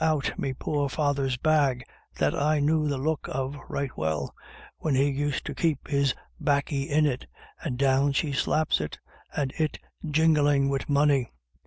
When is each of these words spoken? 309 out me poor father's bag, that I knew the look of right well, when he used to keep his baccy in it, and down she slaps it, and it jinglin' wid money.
309 0.01 0.17
out 0.33 0.39
me 0.39 0.51
poor 0.51 0.89
father's 0.89 1.37
bag, 1.37 1.83
that 2.17 2.33
I 2.33 2.59
knew 2.59 2.87
the 2.87 2.97
look 2.97 3.27
of 3.29 3.55
right 3.69 3.95
well, 3.95 4.33
when 4.79 4.95
he 4.95 5.11
used 5.11 5.45
to 5.45 5.53
keep 5.53 5.87
his 5.87 6.15
baccy 6.39 6.89
in 6.89 7.05
it, 7.05 7.27
and 7.63 7.77
down 7.77 8.11
she 8.13 8.33
slaps 8.33 8.81
it, 8.81 8.97
and 9.37 9.53
it 9.59 9.77
jinglin' 10.03 10.69
wid 10.69 10.89
money. 10.89 11.29